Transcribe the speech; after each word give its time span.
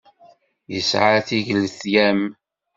Yesɛa 0.73 1.19
tigletyam. 1.27 2.21